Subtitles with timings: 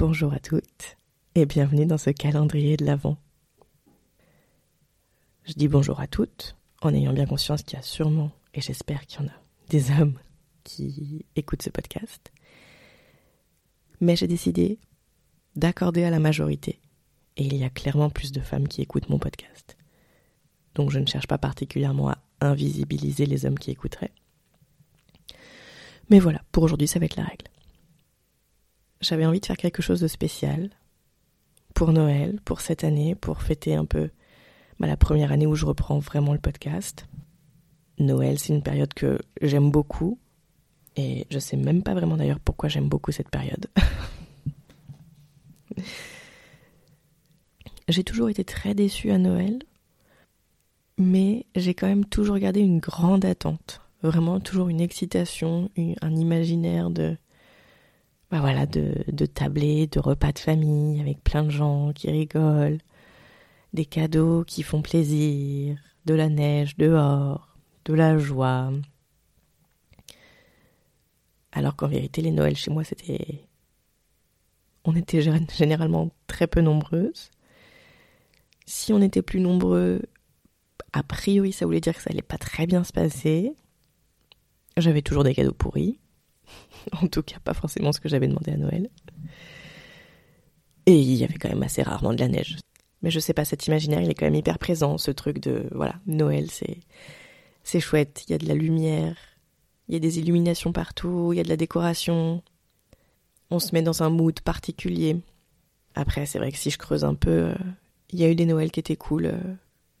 [0.00, 0.96] Bonjour à toutes
[1.34, 3.18] et bienvenue dans ce calendrier de l'Avent.
[5.44, 9.04] Je dis bonjour à toutes en ayant bien conscience qu'il y a sûrement, et j'espère
[9.04, 9.34] qu'il y en a,
[9.68, 10.18] des hommes
[10.64, 12.32] qui écoutent ce podcast.
[14.00, 14.78] Mais j'ai décidé
[15.54, 16.80] d'accorder à la majorité,
[17.36, 19.76] et il y a clairement plus de femmes qui écoutent mon podcast.
[20.76, 24.14] Donc je ne cherche pas particulièrement à invisibiliser les hommes qui écouteraient.
[26.08, 27.50] Mais voilà, pour aujourd'hui, ça va être la règle
[29.00, 30.70] j'avais envie de faire quelque chose de spécial
[31.74, 34.10] pour Noël, pour cette année, pour fêter un peu
[34.78, 37.06] bah, la première année où je reprends vraiment le podcast.
[37.98, 40.18] Noël, c'est une période que j'aime beaucoup
[40.96, 43.66] et je sais même pas vraiment d'ailleurs pourquoi j'aime beaucoup cette période.
[47.88, 49.60] j'ai toujours été très déçue à Noël,
[50.98, 56.90] mais j'ai quand même toujours gardé une grande attente, vraiment toujours une excitation, un imaginaire
[56.90, 57.16] de
[58.30, 62.78] bah voilà, de, de tabler, de repas de famille avec plein de gens qui rigolent,
[63.72, 68.72] des cadeaux qui font plaisir, de la neige dehors, de la joie.
[71.52, 73.44] Alors qu'en vérité, les Noëls chez moi, c'était.
[74.84, 77.30] On était généralement très peu nombreuses.
[78.64, 80.02] Si on était plus nombreux,
[80.92, 83.54] a priori, ça voulait dire que ça allait pas très bien se passer.
[84.76, 85.99] J'avais toujours des cadeaux pourris.
[87.02, 88.88] en tout cas, pas forcément ce que j'avais demandé à Noël.
[90.86, 92.56] Et il y avait quand même assez rarement de la neige.
[93.02, 95.66] Mais je sais pas, cet imaginaire, il est quand même hyper présent, ce truc de,
[95.72, 96.78] voilà, Noël, c'est,
[97.62, 99.16] c'est chouette, il y a de la lumière,
[99.88, 102.42] il y a des illuminations partout, il y a de la décoration.
[103.50, 105.16] On se met dans un mood particulier.
[105.94, 107.54] Après, c'est vrai que si je creuse un peu, euh,
[108.10, 109.38] il y a eu des Noëls qui étaient cool euh,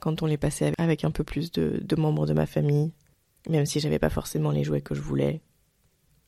[0.00, 2.92] quand on les passait avec un peu plus de, de membres de ma famille,
[3.48, 5.40] même si j'avais pas forcément les jouets que je voulais.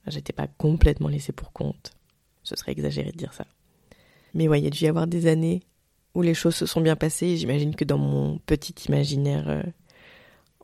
[0.06, 1.92] J'étais pas complètement laissée pour compte.
[2.42, 3.46] Ce serait exagéré de dire ça.
[4.34, 5.62] Mais ouais, il y a dû y avoir des années
[6.14, 7.36] où les choses se sont bien passées.
[7.36, 9.62] J'imagine que dans mon petit imaginaire euh,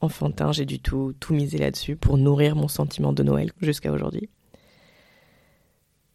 [0.01, 4.29] enfantin, j'ai du tout, tout misé là-dessus pour nourrir mon sentiment de Noël jusqu'à aujourd'hui.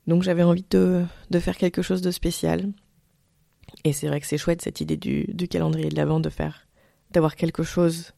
[0.08, 2.72] Donc j'avais envie de, de, faire quelque chose de spécial.
[3.84, 6.68] Et c'est vrai que c'est chouette cette idée du, du calendrier de l'Avent de faire,
[7.12, 8.14] d'avoir quelque chose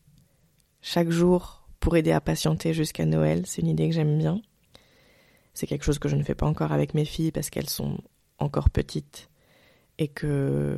[0.82, 3.44] chaque jour pour aider à patienter jusqu'à Noël.
[3.46, 4.42] C'est une idée que j'aime bien.
[5.54, 7.98] C'est quelque chose que je ne fais pas encore avec mes filles parce qu'elles sont
[8.40, 9.30] encore petites
[10.00, 10.78] et que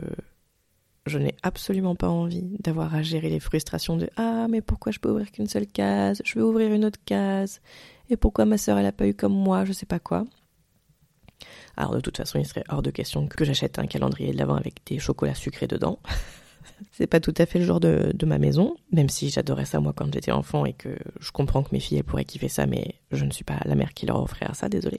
[1.05, 4.99] je n'ai absolument pas envie d'avoir à gérer les frustrations de Ah, mais pourquoi je
[4.99, 6.21] peux ouvrir qu'une seule case?
[6.25, 7.61] Je vais ouvrir une autre case.
[8.09, 9.65] Et pourquoi ma sœur, elle a pas eu comme moi?
[9.65, 10.25] Je sais pas quoi.
[11.77, 14.55] Alors, de toute façon, il serait hors de question que j'achète un calendrier de l'avant
[14.55, 15.99] avec des chocolats sucrés dedans.
[16.91, 19.93] c'est pas tout à fait le genre de ma maison, même si j'adorais ça moi
[19.95, 22.95] quand j'étais enfant et que je comprends que mes filles elles pourraient kiffer ça, mais
[23.15, 24.97] je ne suis pas la mère qui leur offrira ça, désolé.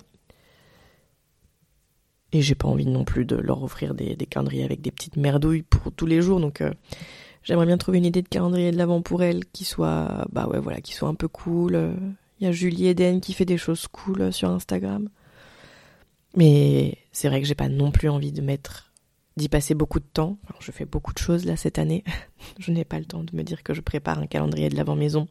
[2.32, 5.62] Et j'ai pas envie non plus de leur offrir des, calendriers avec des petites merdouilles
[5.62, 6.72] pour tous les jours, donc euh,
[7.42, 10.58] j'aimerais bien trouver une idée de calendrier de l'avant pour elles qui soit, bah ouais
[10.58, 11.94] voilà, qui soit un peu cool.
[12.40, 15.08] Il y a Julie Eden qui fait des choses cool sur Instagram.
[16.36, 18.92] Mais c'est vrai que j'ai pas non plus envie de mettre
[19.36, 20.38] d'y passer beaucoup de temps.
[20.60, 22.04] je fais beaucoup de choses là cette année.
[22.58, 25.28] je n'ai pas le temps de me dire que je prépare un calendrier de l'avant-maison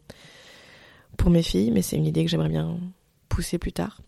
[1.17, 2.77] pour mes filles, mais c'est une idée que j'aimerais bien
[3.29, 4.01] pousser plus tard.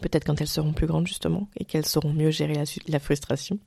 [0.00, 3.58] Peut-être quand elles seront plus grandes justement et qu'elles sauront mieux gérer la, frustration.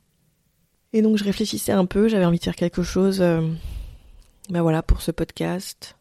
[0.94, 5.02] Et donc je réfléchissais un peu, j'avais envie de faire quelque chose, ben voilà, pour
[5.02, 5.96] ce podcast,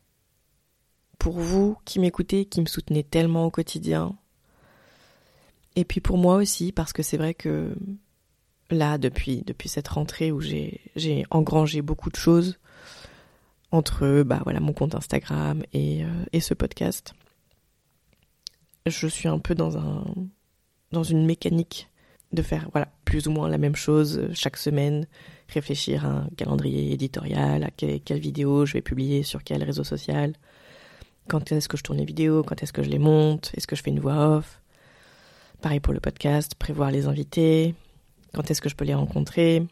[1.18, 4.16] pour vous qui m'écoutez, qui me soutenez tellement au quotidien.
[5.76, 7.74] Et puis pour moi aussi, parce que c'est vrai que
[8.70, 12.58] là, depuis, depuis cette rentrée où j'ai engrangé beaucoup de choses,
[13.70, 17.12] entre bah, voilà, mon compte Instagram et, euh, et ce podcast,
[18.86, 20.04] je suis un peu dans, un,
[20.92, 21.88] dans une mécanique
[22.32, 25.06] de faire voilà, plus ou moins la même chose chaque semaine,
[25.48, 29.84] réfléchir à un calendrier éditorial, à quelle, quelle vidéo je vais publier sur quel réseau
[29.84, 30.34] social,
[31.28, 33.76] quand est-ce que je tourne les vidéos, quand est-ce que je les monte, est-ce que
[33.76, 34.60] je fais une voix off.
[35.62, 37.74] Pareil pour le podcast, prévoir les invités,
[38.34, 39.66] quand est-ce que je peux les rencontrer,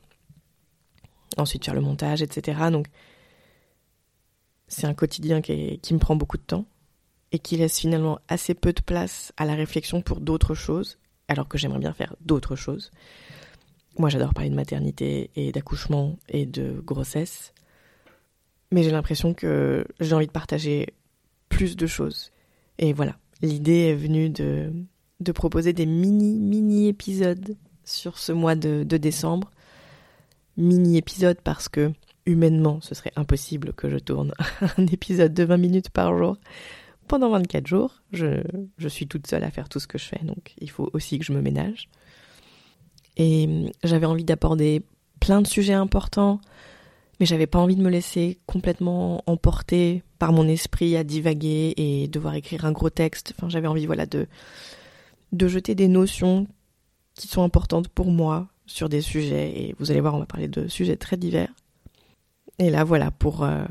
[1.37, 2.59] ensuite faire le montage, etc.
[2.71, 2.87] Donc
[4.69, 6.67] c'est un quotidien qui, me prend beaucoup de temps
[7.33, 10.99] et qui laisse finalement assez peu de place à la réflexion pour d'autres choses,
[11.29, 12.91] alors que j'aimerais bien faire d'autres choses.
[13.99, 17.53] Moi j'adore parler de maternité et d'accouchement et de grossesse,
[18.71, 20.89] mais j'ai l'impression que j'ai envie de partager
[21.49, 22.33] plus de choses.
[22.79, 24.73] Et voilà, l'idée est venue de,
[25.21, 29.51] de proposer des mini, mini épisodes sur ce mois de, de décembre.
[30.57, 31.93] Mini épisodes parce que
[32.27, 34.33] humainement, ce serait impossible que je tourne
[34.79, 36.37] un épisode de 20 minutes par jour
[37.07, 38.03] pendant 24 jours.
[38.13, 38.43] Je,
[38.89, 41.25] suis toute seule à faire tout ce que je fais, donc il faut aussi que
[41.25, 41.89] je me ménage.
[43.17, 44.83] Et j'avais envie d'aborder
[45.21, 46.41] plein de sujets importants,
[47.19, 52.09] mais j'avais pas envie de me laisser complètement emporter par mon esprit à divaguer et
[52.09, 53.35] devoir écrire un gros texte.
[53.49, 54.27] J'avais envie, voilà, de,
[55.33, 56.47] de jeter des notions
[57.15, 59.53] qui sont importantes pour moi sur des sujets.
[59.59, 61.53] Et vous allez voir, on va parler de sujets très divers.
[62.59, 63.65] Et là, voilà, pour, euh,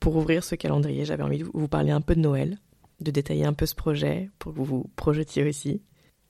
[0.00, 2.58] pour ouvrir ce calendrier, j'avais envie de vous parler un peu de Noël,
[3.00, 5.82] de détailler un peu ce projet pour que vous vous projetiez aussi.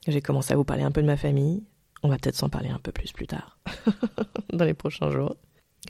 [0.06, 1.64] J'ai commencé à vous parler un peu de ma famille.
[2.02, 3.58] On va peut-être s'en parler un peu plus plus tard,
[4.52, 5.36] dans les prochains jours.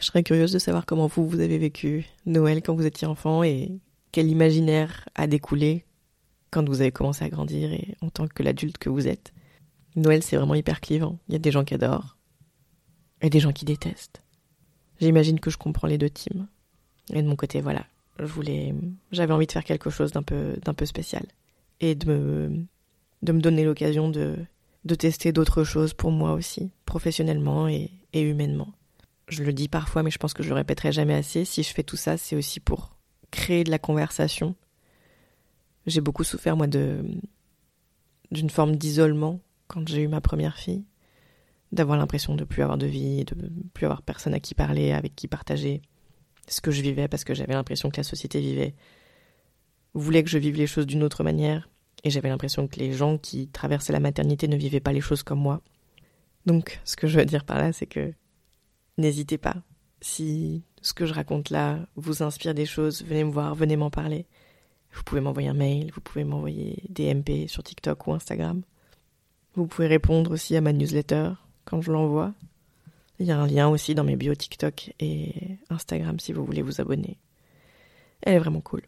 [0.01, 3.43] Je serais curieuse de savoir comment vous, vous avez vécu Noël quand vous étiez enfant
[3.43, 3.81] et
[4.13, 5.85] quel imaginaire a découlé
[6.51, 9.33] quand vous avez commencé à grandir et en tant que l'adulte que vous êtes.
[9.97, 11.19] Noël, c'est vraiment hyper clivant.
[11.29, 12.17] Il y a des gens qui adorent
[13.21, 14.24] et des gens qui détestent.
[15.05, 16.47] J'imagine que je comprends les deux teams.
[17.13, 17.85] Et de mon côté, voilà,
[18.19, 18.75] je voulais,
[19.13, 21.27] j'avais envie de faire quelque chose d'un peu, d'un peu spécial.
[21.81, 22.65] Et de me,
[23.21, 24.35] de me donner l'occasion de,
[24.87, 28.73] de tester d'autres choses pour moi aussi, professionnellement et, et humainement.
[29.29, 31.75] Je le dis parfois, mais je pense que je le répéterai jamais assez, si je
[31.75, 32.97] fais tout ça, c'est aussi pour
[33.31, 34.55] créer de la conversation.
[35.87, 37.05] J'ai beaucoup souffert, moi, de
[38.31, 40.83] d'une forme d'isolement quand j'ai eu ma première fille,
[41.75, 43.35] d'avoir l'impression de plus avoir de vie, de
[43.73, 45.83] plus avoir personne à qui parler, avec qui partager
[46.49, 48.75] ce que je vivais, parce que j'avais l'impression que la société vivait,
[49.95, 51.69] voulait que je vive les choses d'une autre manière,
[52.05, 55.23] et j'avais l'impression que les gens qui traversaient la maternité ne vivaient pas les choses
[55.23, 55.63] comme moi.
[56.47, 58.13] Donc, ce que je veux dire par là, c'est que
[58.97, 59.57] N'hésitez pas.
[60.01, 63.91] Si ce que je raconte là vous inspire des choses, venez me voir, venez m'en
[63.91, 64.27] parler.
[64.93, 68.63] Vous pouvez m'envoyer un mail, vous pouvez m'envoyer des MP sur TikTok ou Instagram.
[69.55, 71.33] Vous pouvez répondre aussi à ma newsletter
[71.83, 72.33] je l'envoie.
[73.19, 76.63] Il y a un lien aussi dans mes bios TikTok et Instagram si vous voulez
[76.63, 77.19] vous abonner.
[78.23, 78.83] Elle est vraiment cool.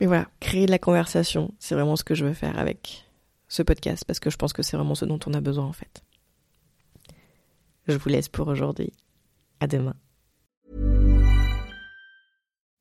[0.00, 3.04] Mais voilà, créer de la conversation, c'est vraiment ce que je veux faire avec
[3.48, 5.72] ce podcast parce que je pense que c'est vraiment ce dont on a besoin en
[5.72, 6.02] fait.
[7.88, 8.92] Je vous laisse pour aujourd'hui.
[9.60, 9.94] À demain.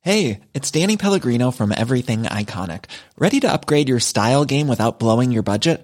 [0.02, 2.86] Hey, it's Danny Pellegrino from Everything Iconic.
[3.18, 5.84] Ready to upgrade your style game without blowing your budget?